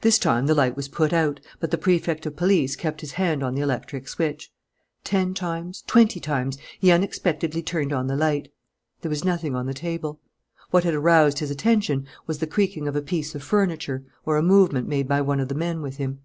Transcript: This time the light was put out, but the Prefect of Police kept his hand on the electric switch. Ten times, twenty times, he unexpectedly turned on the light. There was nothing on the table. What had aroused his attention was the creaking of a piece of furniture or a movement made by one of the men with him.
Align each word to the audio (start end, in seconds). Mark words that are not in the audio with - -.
This 0.00 0.18
time 0.18 0.46
the 0.46 0.56
light 0.56 0.74
was 0.74 0.88
put 0.88 1.12
out, 1.12 1.38
but 1.60 1.70
the 1.70 1.78
Prefect 1.78 2.26
of 2.26 2.34
Police 2.34 2.74
kept 2.74 3.00
his 3.00 3.12
hand 3.12 3.44
on 3.44 3.54
the 3.54 3.60
electric 3.60 4.08
switch. 4.08 4.50
Ten 5.04 5.34
times, 5.34 5.84
twenty 5.86 6.18
times, 6.18 6.58
he 6.80 6.90
unexpectedly 6.90 7.62
turned 7.62 7.92
on 7.92 8.08
the 8.08 8.16
light. 8.16 8.52
There 9.02 9.08
was 9.08 9.24
nothing 9.24 9.54
on 9.54 9.66
the 9.66 9.72
table. 9.72 10.18
What 10.72 10.82
had 10.82 10.94
aroused 10.94 11.38
his 11.38 11.52
attention 11.52 12.08
was 12.26 12.40
the 12.40 12.48
creaking 12.48 12.88
of 12.88 12.96
a 12.96 13.02
piece 13.02 13.36
of 13.36 13.44
furniture 13.44 14.02
or 14.26 14.36
a 14.36 14.42
movement 14.42 14.88
made 14.88 15.06
by 15.06 15.20
one 15.20 15.38
of 15.38 15.46
the 15.46 15.54
men 15.54 15.80
with 15.80 15.96
him. 15.98 16.22